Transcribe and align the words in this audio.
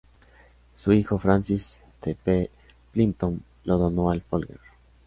Su 0.77 0.93
hijo, 0.93 1.19
Francis 1.19 1.79
T. 1.99 2.15
P. 2.15 2.49
Plimpton, 2.91 3.39
lo 3.65 3.77
donó 3.77 4.09
al 4.09 4.21
Folger. 4.23 4.59